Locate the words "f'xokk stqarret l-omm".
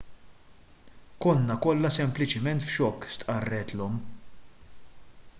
2.69-4.01